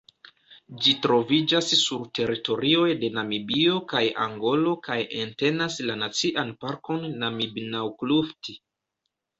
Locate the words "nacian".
6.07-6.55